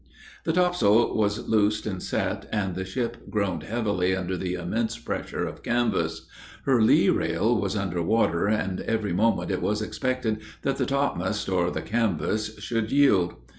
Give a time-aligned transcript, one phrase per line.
[0.45, 5.45] The topsail was loosed and set, and the ship groaned heavily under the immense pressure
[5.45, 6.25] of canvass;
[6.65, 11.47] her lee rail was under water, and every moment it was expected that the topmast
[11.49, 13.35] or the canvass would yield.